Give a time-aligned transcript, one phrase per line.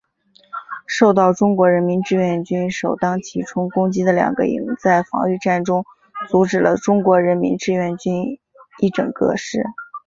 [0.87, 5.85] 受到中国人民志愿军首当其冲攻击的两个营在防御战中
[6.27, 8.39] 阻止了中国人民志愿军
[8.79, 9.63] 一整个师。